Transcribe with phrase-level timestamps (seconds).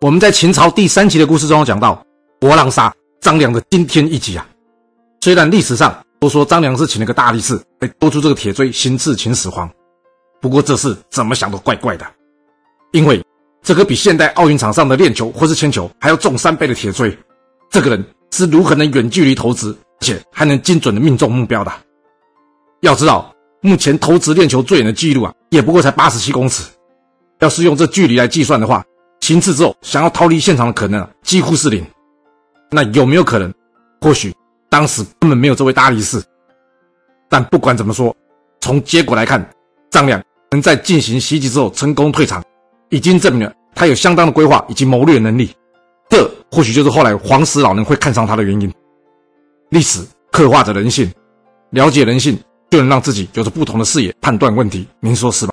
[0.00, 2.00] 我们在秦朝第三集的故事中讲到，
[2.38, 4.46] 博浪沙张良的惊天一击啊。
[5.20, 9.68] 虽然历史上都说张良是请了个大力士来勾出这个铁锥，行刺秦始皇，
[10.40, 12.06] 不过这事怎么想都怪怪的，
[12.92, 13.20] 因为
[13.60, 17.18] 这个比现代奥运场上的链球或是铅球还要重三倍的铁锥，
[17.68, 21.72] 这个人是如何能远距离投掷，而且还能精准的命中目标的？
[22.82, 26.62] 要知道，目前投掷链球最远的记录啊，也不过才八十七公尺。
[27.40, 28.84] 要是用这距离来计算的话，
[29.28, 31.84] 行刺之后想要逃离现场的可能啊，几乎是零。
[32.70, 33.52] 那有没有可能？
[34.00, 34.34] 或许
[34.70, 36.18] 当时根本没有这位大力士。
[37.28, 38.16] 但不管怎么说，
[38.58, 39.46] 从结果来看，
[39.90, 40.18] 张良
[40.50, 42.42] 能在进行袭击之后成功退场，
[42.88, 45.54] 已经证明了他有相当的规划以及谋略能力。
[46.08, 48.72] 这或许就是后来黄石老人会看上他的原因。
[49.68, 50.02] 历史
[50.32, 51.12] 刻画着人性，
[51.72, 52.38] 了解人性。
[52.70, 55.52] 就能让自己有着不同的视野判断问题，您说是吧？